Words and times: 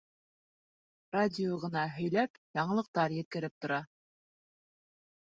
Радио 1.17 1.59
ғына 1.65 1.85
һөйләп, 1.99 2.41
яңылыҡтар 2.63 3.17
еткереп 3.23 3.57
тора. 3.67 3.83